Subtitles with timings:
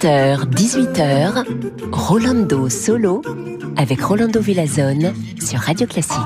[0.00, 1.44] 17h, 18h,
[1.92, 3.20] Rolando Solo
[3.76, 6.16] avec Rolando Villazone sur Radio Classique.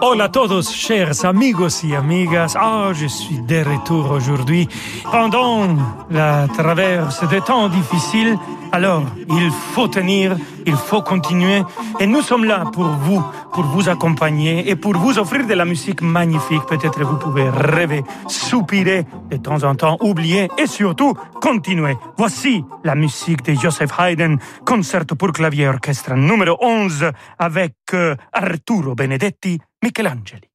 [0.00, 2.54] Hola a todos, chers amigos y amigas.
[2.56, 4.68] Ah, je suis de retour aujourd'hui.
[5.10, 5.66] Pendant
[6.08, 8.38] la traverse des temps difficiles,
[8.70, 10.36] alors il faut tenir,
[10.66, 11.62] il faut continuer.
[11.98, 13.20] Et nous sommes là pour vous,
[13.54, 16.66] pour vous accompagner et pour vous offrir de la musique magnifique.
[16.68, 21.96] Peut-être vous pouvez rêver, soupirer de temps en temps, oublier et surtout continuer.
[22.18, 24.36] Voici la musique de Joseph Haydn,
[24.66, 30.53] concerto pour clavier orchestre numéro 11 avec euh, Arturo Benedetti Michelangeli.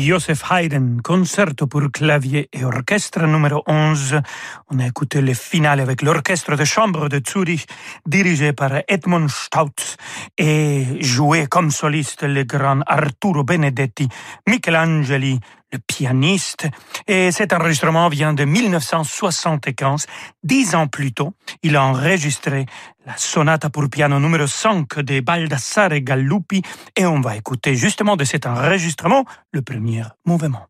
[0.00, 4.20] Joseph Haydn, concerto pour clavier et orchestre numéro 11.
[4.70, 7.66] On a écouté le final avec l'orchestre de chambre de Zurich,
[8.06, 9.96] dirigé par Edmund Stautz
[10.38, 14.08] et joué comme soliste le grand Arturo Benedetti,
[14.48, 15.38] Michelangeli,
[15.72, 16.68] le pianiste.
[17.06, 20.06] Et cet enregistrement vient de 1975.
[20.42, 22.66] Dix ans plus tôt, il a enregistré
[23.10, 26.62] la sonate pour piano numéro 5 de Baldassare Gallupi
[26.94, 30.69] et on va écouter justement de cet enregistrement le premier mouvement.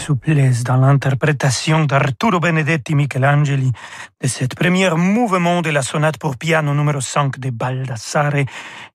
[0.00, 3.70] Souplesse dans l'interprétation d'Arturo Benedetti Michelangeli
[4.22, 8.46] de cette première mouvement de la sonate pour piano numéro 5 de Baldassare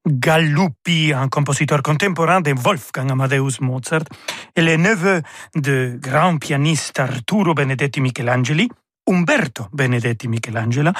[0.07, 4.05] Galuppi, un compositeur contemporain de Wolfgang Amadeus Mozart,
[4.55, 5.21] et le neveu
[5.55, 8.67] de grand pianiste Arturo Benedetti Michelangeli,
[9.07, 10.91] Umberto Benedetti Michelangelo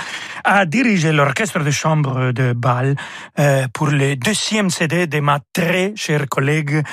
[0.44, 2.96] a dirigé l'orchestre de chambre de Bâle
[3.40, 6.84] euh, pour le deuxième CD de ma très chère collègue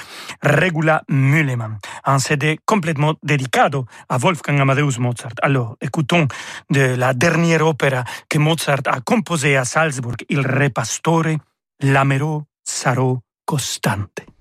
[0.43, 3.49] Regula Müllemann, un CD complètement dédié
[4.09, 5.35] à Wolfgang Amadeus Mozart.
[5.43, 6.27] Alors, écoutons
[6.71, 11.37] de la dernière opéra que Mozart a composée à Salzburg, Il Re Pastore,
[11.81, 14.32] L'Amero sarò costante.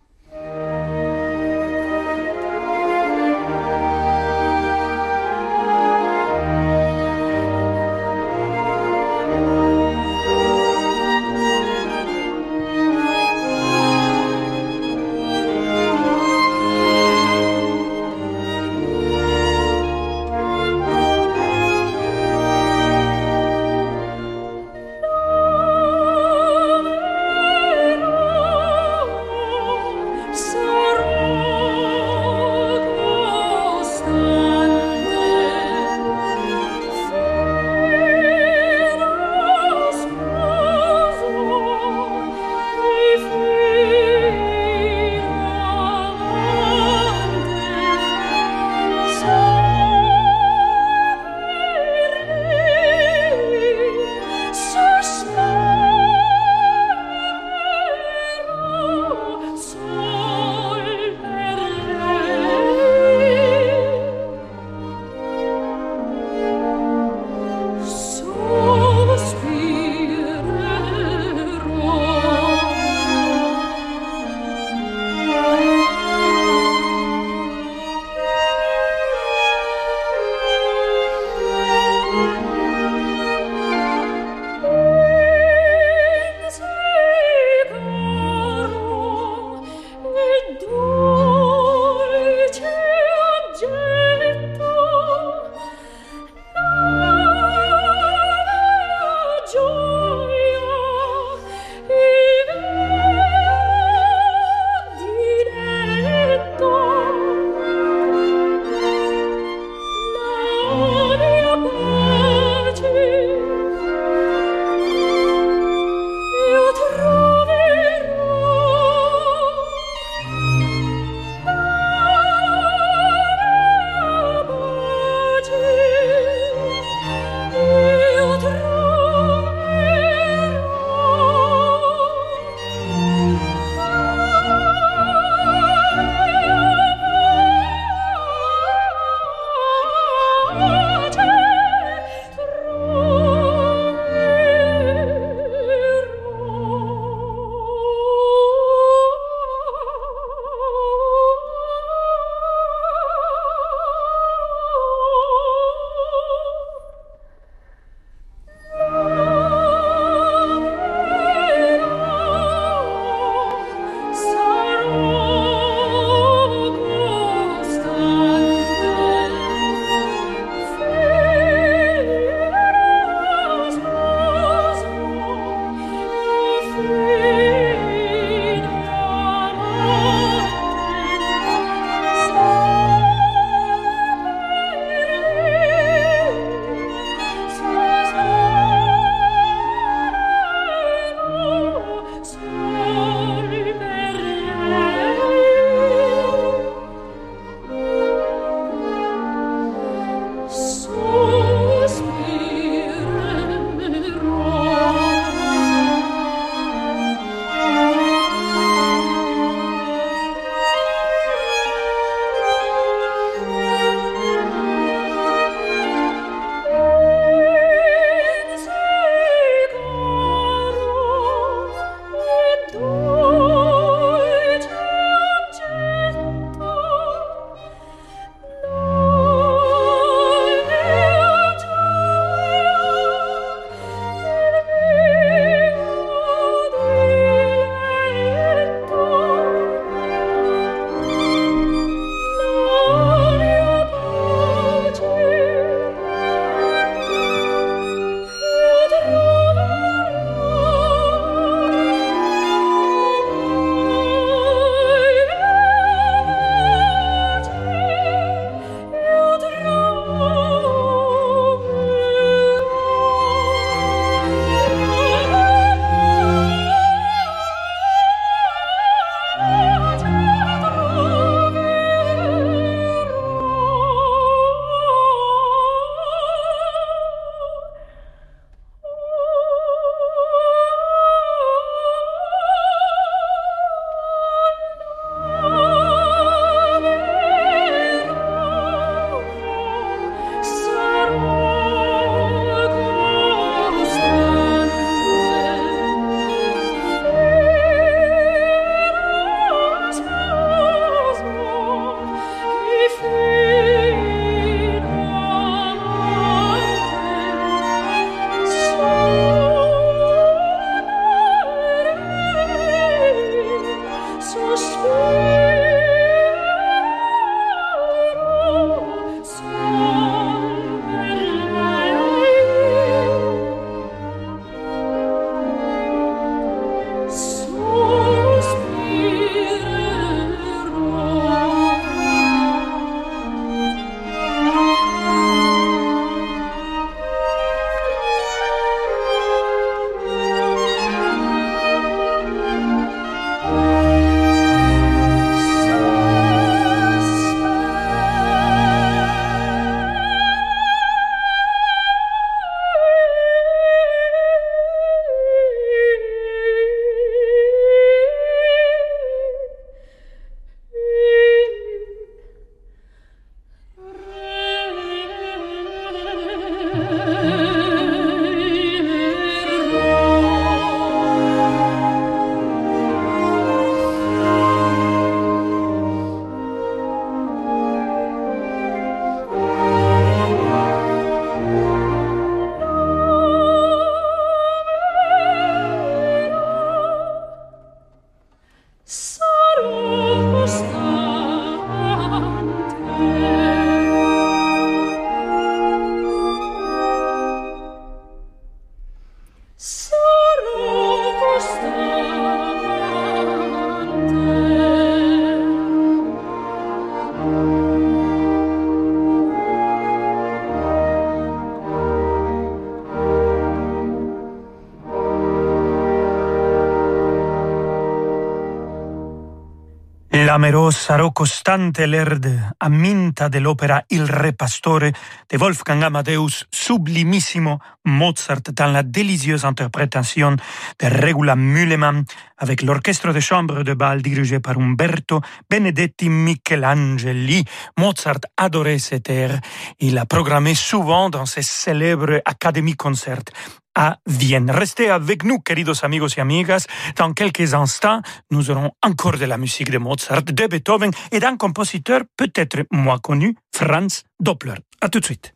[420.31, 424.93] Clamorosa, rocostante l'erde aminta dell'opera Il Re Pastore
[425.27, 430.37] de Wolfgang Amadeus, sublimissimo Mozart dans la délicieuse interprétation
[430.79, 432.05] de Regula Mühlemann
[432.37, 437.43] avec l'orchestre de chambre de bal dirigé par Umberto Benedetti Michelangeli.
[437.77, 439.37] Mozart adorait cet air.
[439.81, 443.33] Il a programmé souvent dans ses célèbres Academy Concerts
[443.75, 444.51] à Vienne.
[444.51, 446.65] Restez avec nous, queridos amigos et amigas.
[446.97, 451.37] Dans quelques instants, nous aurons encore de la musique de Mozart, de Beethoven et d'un
[451.37, 454.55] compositeur peut-être moins connu, Franz Doppler.
[454.81, 455.33] À tout de suite.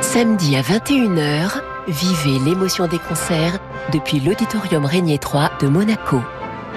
[0.00, 3.58] Samedi à 21h, vivez l'émotion des concerts
[3.92, 6.20] depuis l'Auditorium Régnier 3 de Monaco.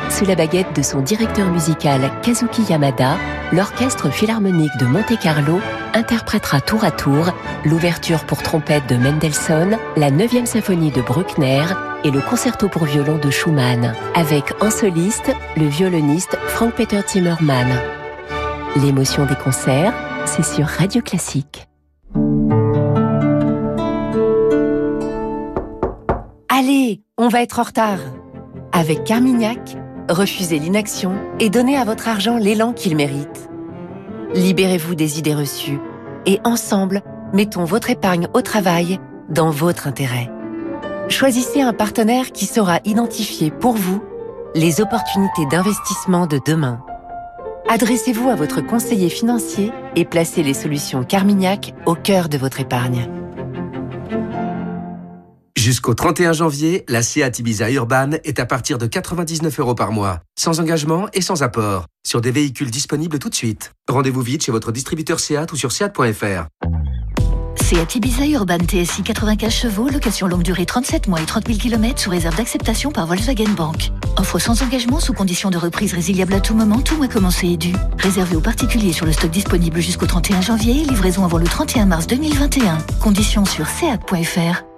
[0.09, 3.17] Sous la baguette de son directeur musical Kazuki Yamada,
[3.53, 5.59] l'Orchestre Philharmonique de Monte-Carlo
[5.93, 7.31] interprétera tour à tour
[7.63, 11.63] l'ouverture pour trompette de Mendelssohn, la 9e symphonie de Bruckner
[12.03, 17.69] et le concerto pour violon de Schumann, avec en soliste le violoniste Frank-Peter Zimmermann.
[18.77, 19.93] L'émotion des concerts,
[20.25, 21.67] c'est sur Radio Classique.
[26.49, 27.99] Allez, on va être en retard.
[28.71, 29.77] Avec Carmignac,
[30.09, 33.49] refusez l'inaction et donnez à votre argent l'élan qu'il mérite.
[34.33, 35.79] Libérez-vous des idées reçues
[36.25, 37.01] et ensemble,
[37.33, 40.29] mettons votre épargne au travail dans votre intérêt.
[41.07, 44.03] Choisissez un partenaire qui saura identifier pour vous
[44.55, 46.81] les opportunités d'investissement de demain.
[47.67, 53.07] Adressez-vous à votre conseiller financier et placez les solutions Carmignac au cœur de votre épargne.
[55.69, 60.21] Jusqu'au 31 janvier, la Seat Ibiza Urban est à partir de 99 euros par mois,
[60.35, 63.71] sans engagement et sans apport, sur des véhicules disponibles tout de suite.
[63.87, 66.47] Rendez-vous vite chez votre distributeur Seat ou sur seat.fr.
[67.61, 72.01] Seat Ibiza Urban TSI 95 chevaux, location longue durée 37 mois et 30 000 km
[72.01, 73.91] sous réserve d'acceptation par Volkswagen Bank.
[74.17, 77.57] Offre sans engagement sous condition de reprise résiliable à tout moment, tout mois commencé et
[77.57, 77.75] dû.
[77.99, 82.07] Réservé aux particuliers sur le stock disponible jusqu'au 31 janvier, livraison avant le 31 mars
[82.07, 82.79] 2021.
[82.99, 84.68] Conditions sur seat.fr.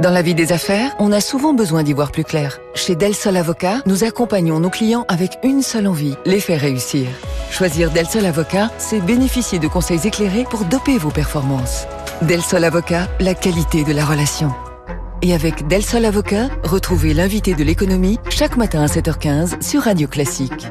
[0.00, 2.58] Dans la vie des affaires, on a souvent besoin d'y voir plus clair.
[2.74, 7.06] Chez Del Sol Avocat, nous accompagnons nos clients avec une seule envie, les faire réussir.
[7.50, 11.86] Choisir Del Sol Avocat, c'est bénéficier de conseils éclairés pour doper vos performances.
[12.22, 14.52] Del Sol Avocat, la qualité de la relation.
[15.22, 20.08] Et avec Del Sol Avocat, retrouvez l'invité de l'économie chaque matin à 7h15 sur Radio
[20.08, 20.66] Classique.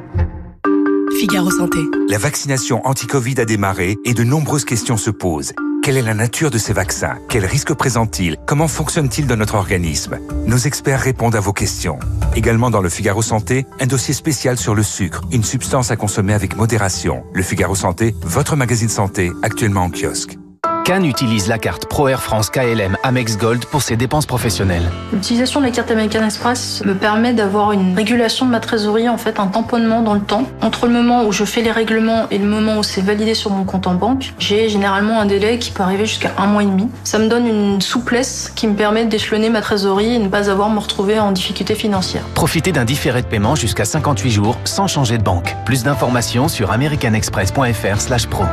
[2.09, 5.53] La vaccination anti-Covid a démarré et de nombreuses questions se posent.
[5.81, 7.17] Quelle est la nature de ces vaccins?
[7.29, 8.35] Quels risques présentent-ils?
[8.45, 10.19] Comment fonctionnent-ils dans notre organisme?
[10.47, 11.97] Nos experts répondent à vos questions.
[12.35, 16.33] Également dans le Figaro Santé, un dossier spécial sur le sucre, une substance à consommer
[16.33, 17.23] avec modération.
[17.33, 20.37] Le Figaro Santé, votre magazine santé, actuellement en kiosque.
[20.83, 24.83] Cannes utilise la carte Pro Air France KLM Amex Gold pour ses dépenses professionnelles.
[25.13, 29.17] L'utilisation de la carte American Express me permet d'avoir une régulation de ma trésorerie, en
[29.17, 30.43] fait un tamponnement dans le temps.
[30.61, 33.51] Entre le moment où je fais les règlements et le moment où c'est validé sur
[33.51, 36.67] mon compte en banque, j'ai généralement un délai qui peut arriver jusqu'à un mois et
[36.67, 36.89] demi.
[37.05, 40.69] Ça me donne une souplesse qui me permet d'échelonner ma trésorerie et ne pas avoir
[40.69, 42.23] à me retrouver en difficulté financière.
[42.35, 45.55] Profitez d'un différé de paiement jusqu'à 58 jours sans changer de banque.
[45.65, 48.43] Plus d'informations sur americanexpress.fr/pro.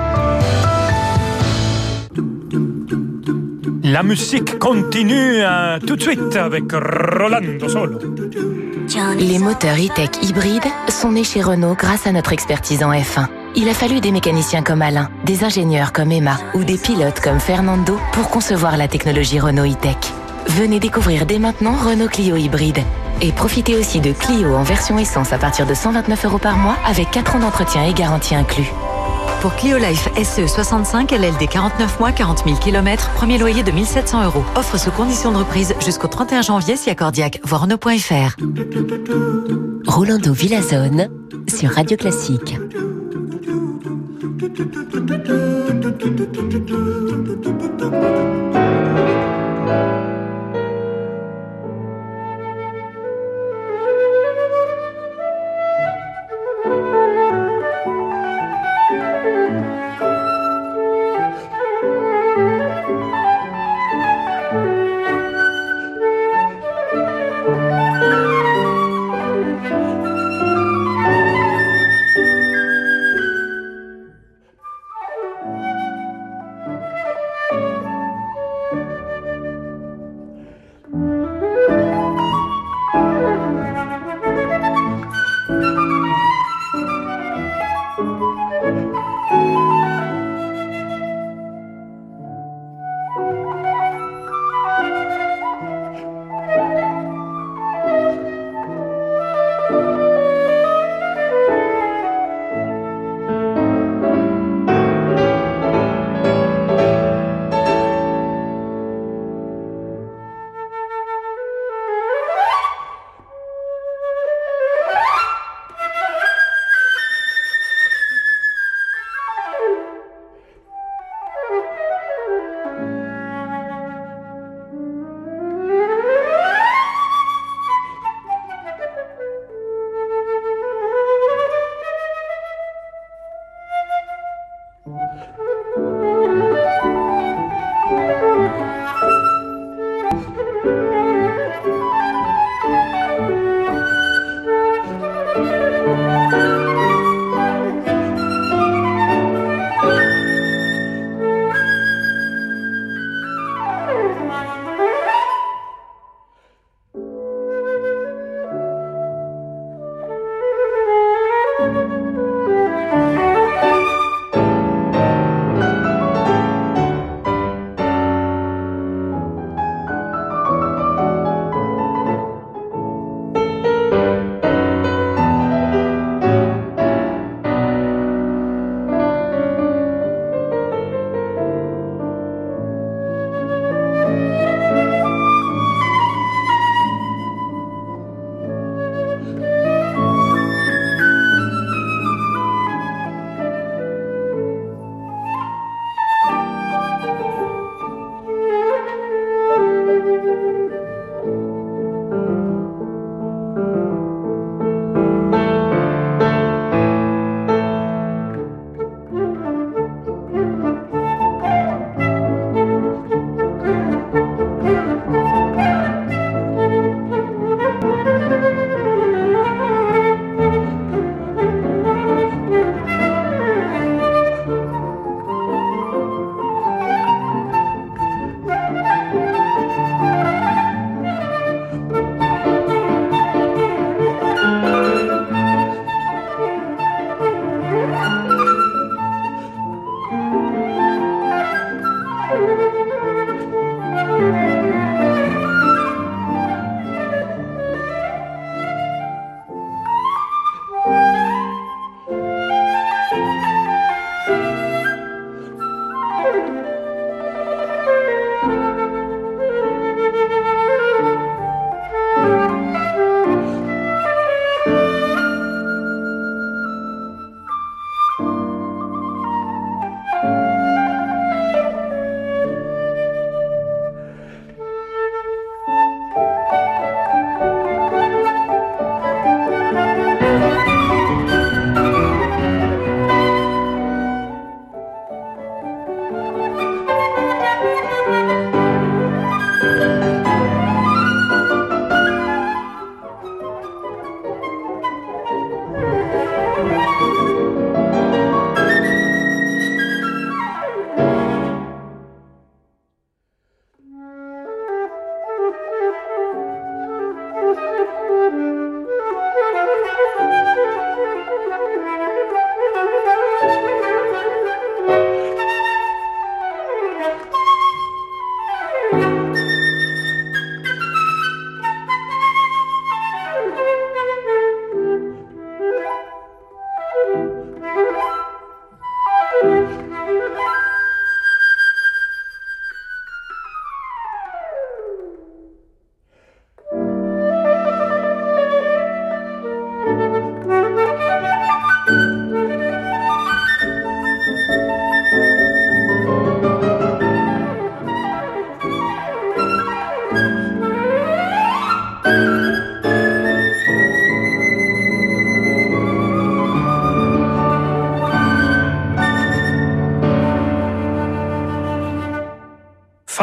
[3.92, 7.98] La musique continue euh, tout de suite avec Rolando Solo.
[9.18, 13.26] Les moteurs e-tech hybrides sont nés chez Renault grâce à notre expertise en F1.
[13.56, 17.40] Il a fallu des mécaniciens comme Alain, des ingénieurs comme Emma ou des pilotes comme
[17.40, 19.96] Fernando pour concevoir la technologie Renault e-tech.
[20.46, 22.78] Venez découvrir dès maintenant Renault Clio hybride.
[23.20, 26.76] Et profitez aussi de Clio en version essence à partir de 129 euros par mois
[26.86, 28.70] avec 4 ans d'entretien et garantie inclus.
[29.40, 34.24] Pour Clio Life SE 65 LLD 49 mois, 40 000 km, premier loyer de 1700
[34.26, 34.44] euros.
[34.54, 37.40] Offre sous condition de reprise jusqu'au 31 janvier si accordiaque.
[37.44, 38.36] Voir nos.fr.
[39.86, 41.08] Rolando Villazone
[41.48, 42.54] sur Radio Classique.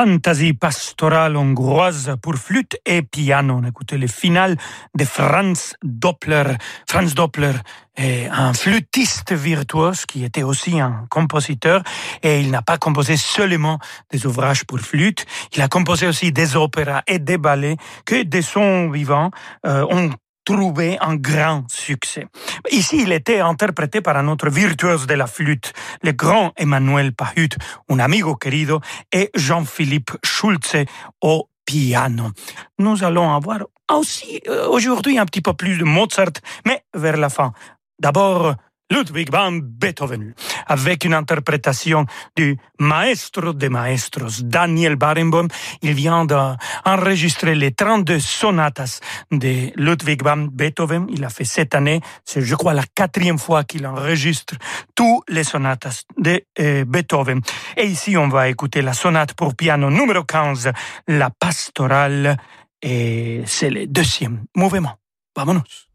[0.08, 3.56] Fantasy pastorale hongroise pour flûte et piano.
[3.60, 4.56] On a écouté le final
[4.96, 6.56] de Franz Doppler.
[6.88, 7.52] Franz Doppler
[7.98, 11.84] est un flûtiste virtuose qui était aussi un compositeur
[12.24, 16.56] et il n'a pas composé seulement des ouvrages pour flûte, il a composé aussi des
[16.56, 19.32] opéras et des ballets que de son vivant
[19.66, 20.12] euh, ont
[20.48, 22.26] trouvé un grand succès.
[22.72, 27.50] Ici, il était interprété par un autre virtuose de la flûte, le grand Emmanuel Pahut,
[27.90, 28.80] un amigo querido,
[29.12, 30.86] et Jean-Philippe Schulze
[31.22, 32.32] au piano.
[32.80, 33.60] Nous allons avoir
[33.92, 37.52] aussi euh, aujourd'hui un petit peu plus de Mozart, mais vers la fin.
[38.00, 38.56] D'abord,
[38.90, 40.34] Ludwig van Beethoven,
[40.66, 45.48] avec une interprétation du maestro de maestros, Daniel Barenboim.
[45.82, 49.00] Il vient d'enregistrer les 32 sonatas
[49.32, 51.08] de Ludwig van Beethoven.
[51.10, 54.56] Il a fait cette année, c'est je crois la quatrième fois qu'il enregistre
[54.96, 57.42] tous les sonatas de euh, Beethoven.
[57.76, 60.72] Et ici, on va écouter la sonate pour piano numéro 15,
[61.08, 62.38] la pastorale,
[62.82, 64.98] et c'est le deuxième mouvement.
[65.36, 65.87] Vamonos.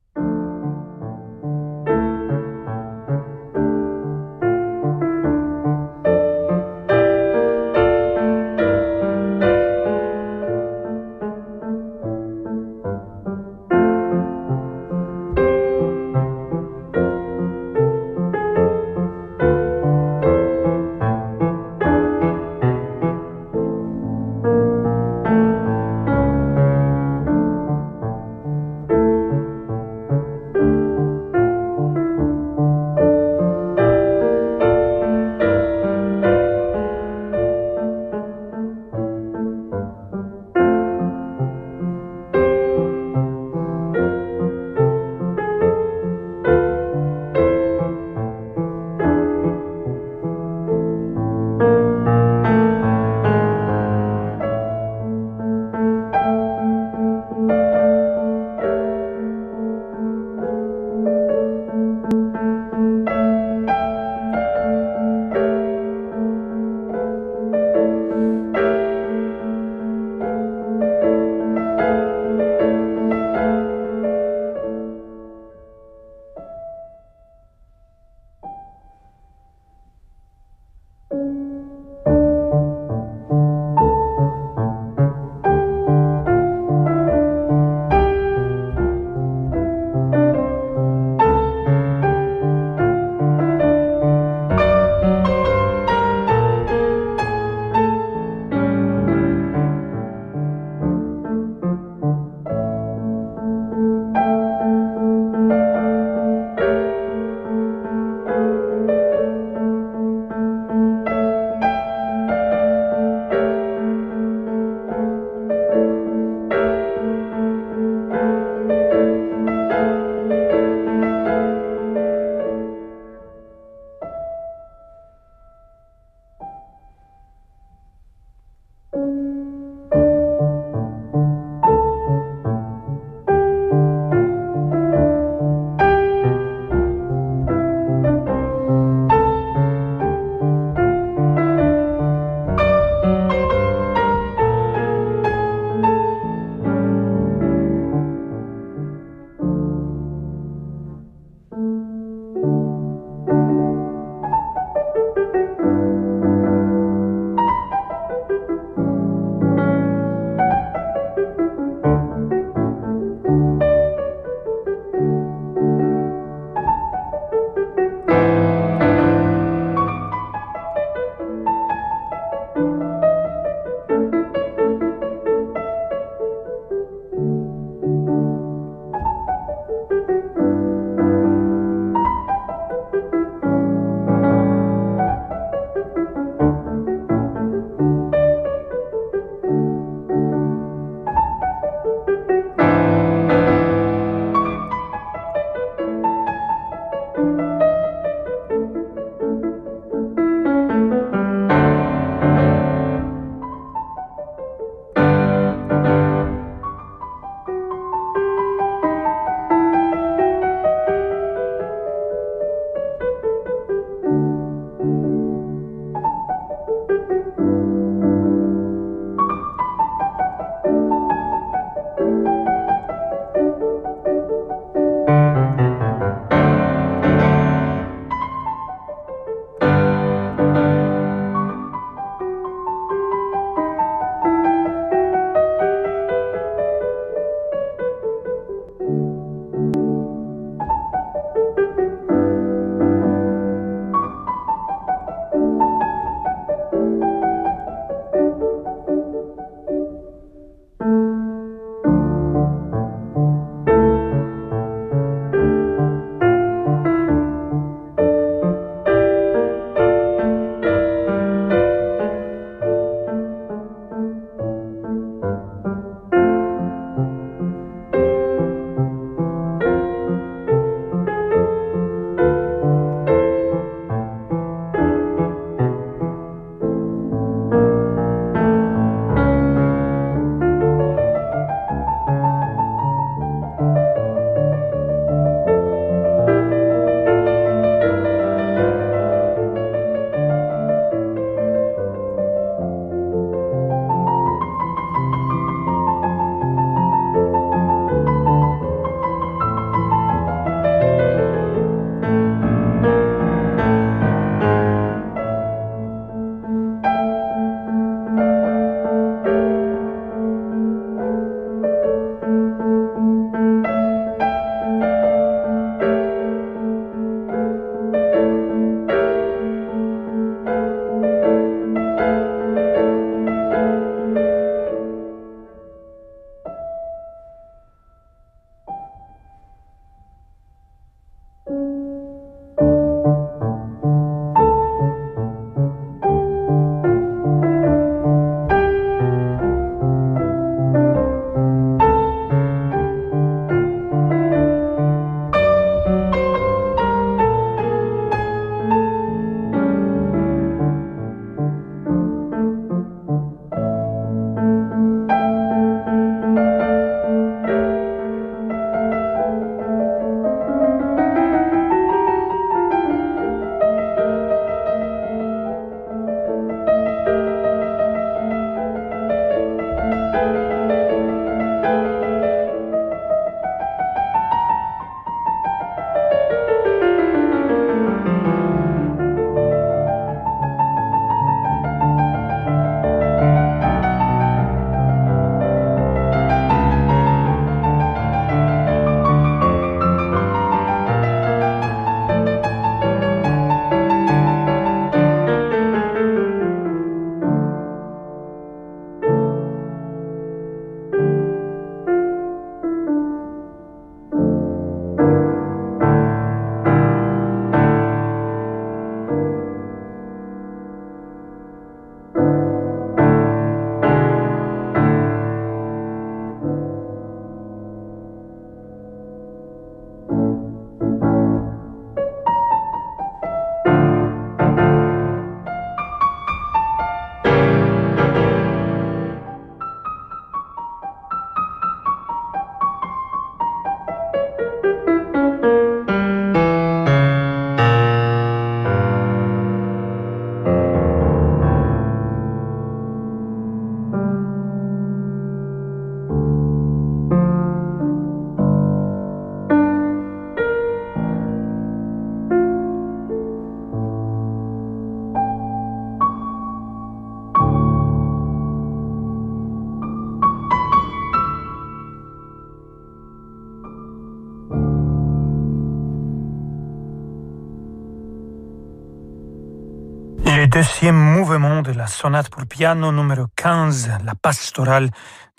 [470.63, 474.91] Deuxième mouvement de la sonate pour piano numéro 15, la pastorale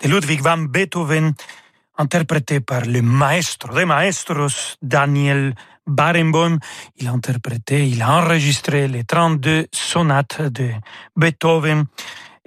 [0.02, 1.32] de Ludwig van Beethoven,
[1.96, 5.54] interprétée par le maestro des maestros, Daniel
[5.86, 6.58] Barenboim.
[6.98, 10.68] Il a interprété, il a enregistré les 32 sonates de
[11.16, 11.86] Beethoven.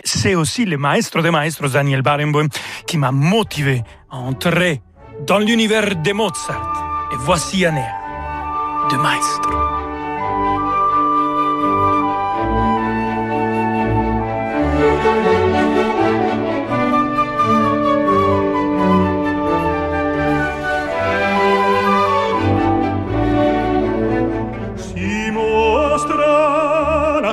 [0.04, 2.48] C'est aussi le maestro des maestros, Daniel Barenboim,
[2.86, 4.84] qui m'a motivé à entrer
[5.26, 7.10] dans l'univers de Mozart.
[7.12, 7.96] Et voici un air
[8.92, 9.77] de maestro.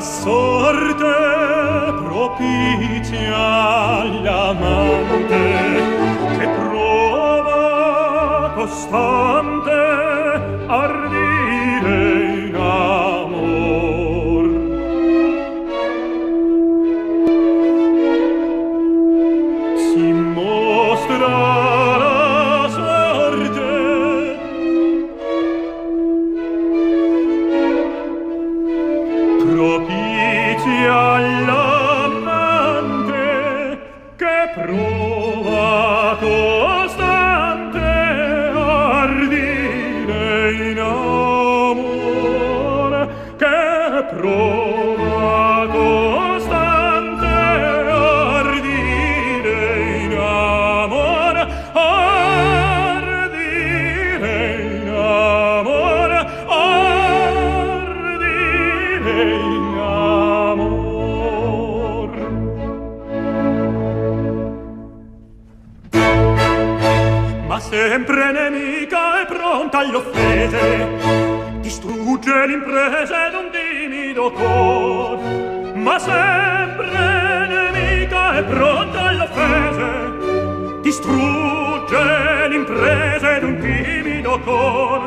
[0.05, 1.17] sorte
[2.05, 3.45] propitia
[4.03, 5.43] all'amante
[6.39, 9.64] che prova costante
[72.85, 75.19] l'imprese d'un timido cor
[75.75, 85.01] ma sempre nemica e pronta alle offese distrugge l'imprese d'un timido cor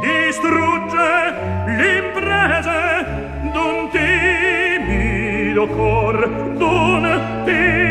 [0.00, 1.34] distrugge
[1.78, 3.06] l'imprese
[3.52, 6.28] d'un timido cor
[6.58, 7.85] d'un timido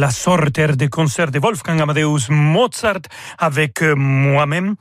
[0.00, 3.02] la sorte des concerts de Wolfgang Amadeus Mozart
[3.38, 4.74] avec euh, moi-même,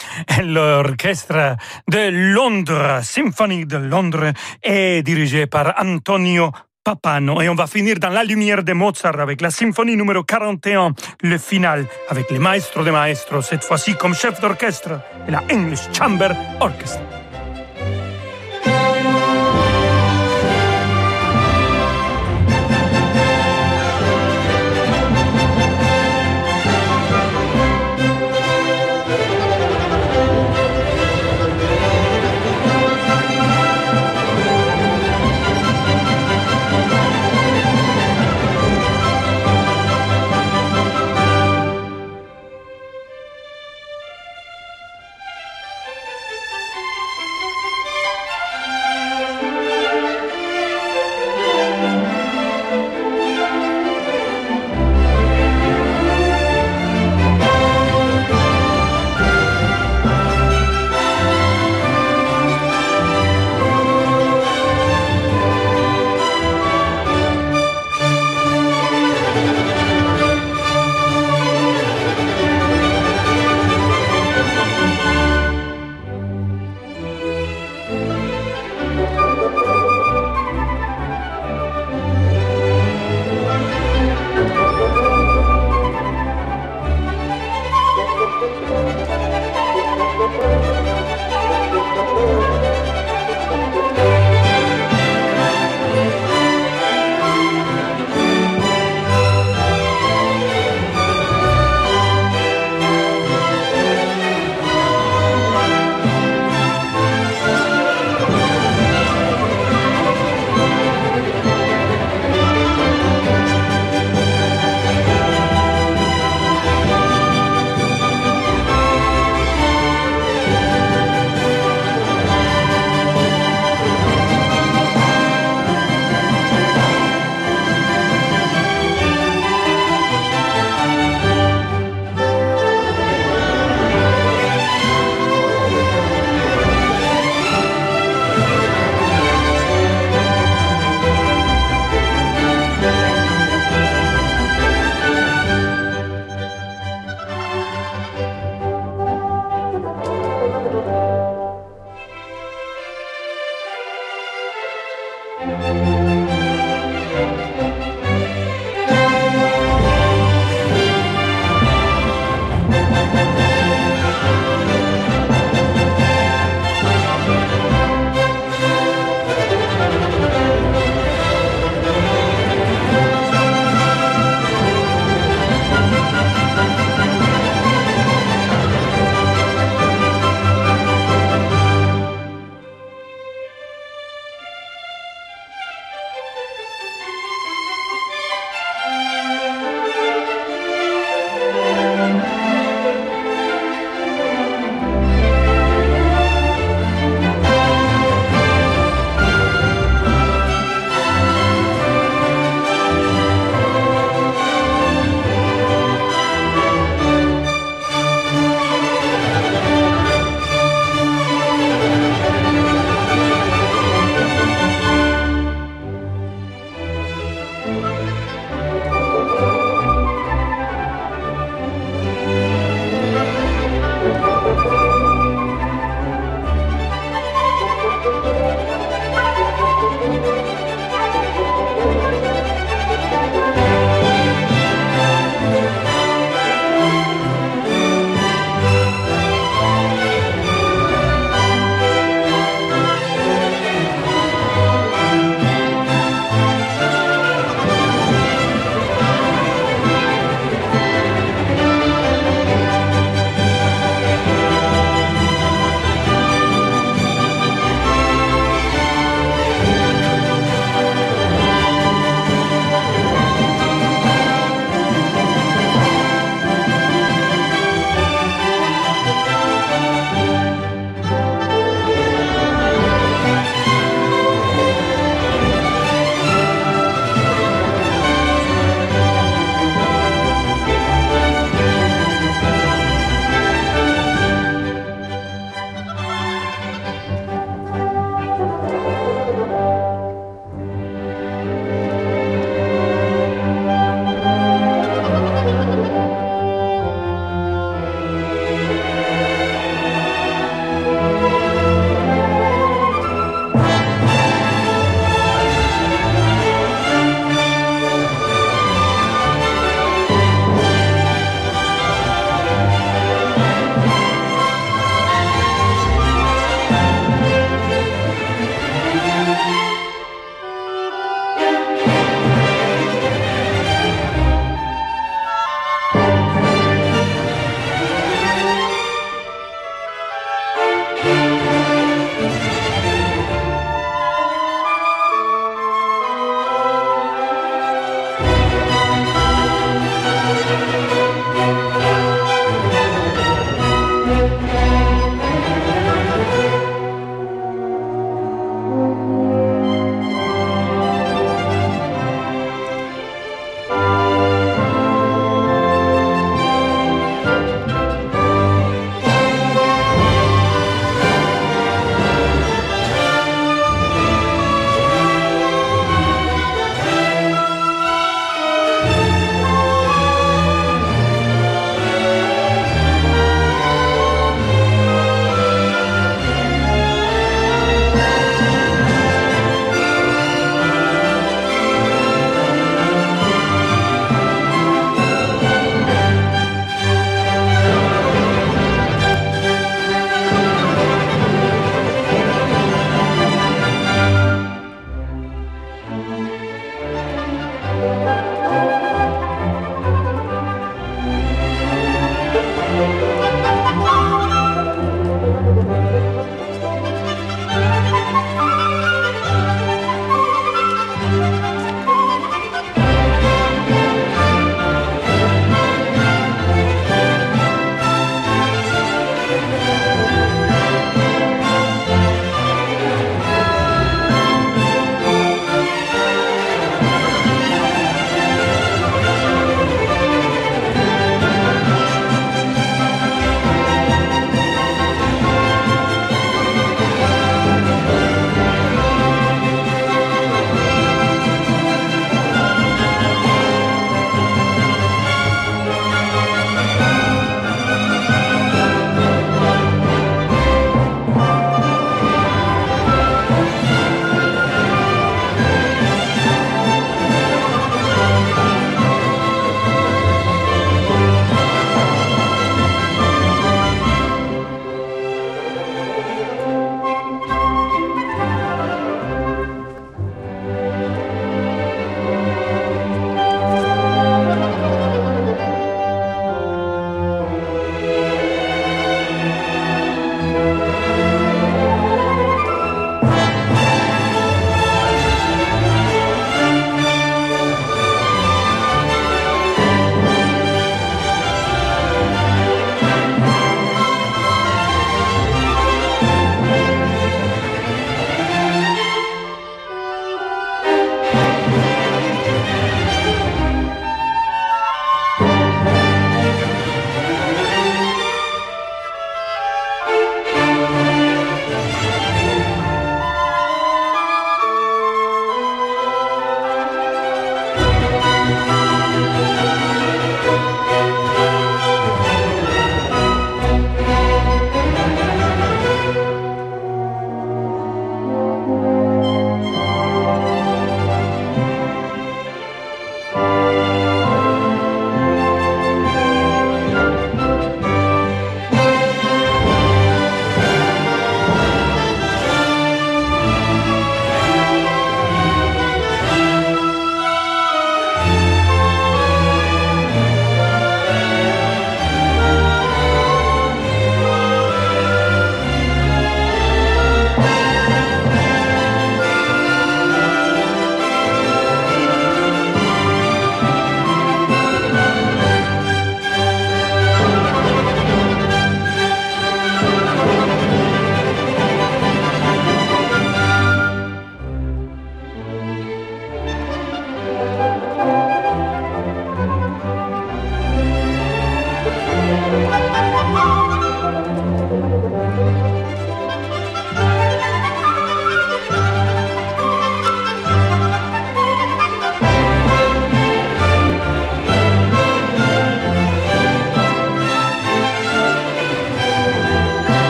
[0.43, 1.57] l'orchestre
[1.89, 4.31] de Londres, Symphonie de Londres,
[4.63, 6.51] est dirigé par Antonio
[6.85, 7.41] Papano.
[7.41, 11.37] Et on va finir dans la lumière de Mozart avec la symphonie numéro 41, le
[11.37, 16.29] final, avec le maestro de maestros, cette fois-ci comme chef d'orchestre, et la English Chamber
[16.61, 17.18] Orchestra.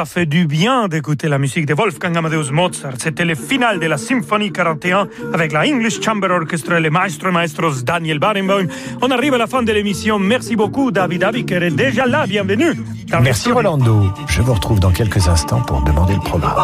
[0.00, 2.94] Ça fait du bien d'écouter la musique de Wolfgang Amadeus Mozart.
[2.98, 7.30] C'était le final de la Symphonie 41 avec la English Chamber Orchestra et le maestro
[7.30, 8.64] maestros Daniel Barenboim.
[9.02, 10.18] On arrive à la fin de l'émission.
[10.18, 12.26] Merci beaucoup, David Abiker est déjà là.
[12.26, 12.72] Bienvenue.
[13.20, 14.06] Merci Rolando.
[14.26, 16.56] Je vous retrouve dans quelques instants pour demander le programme.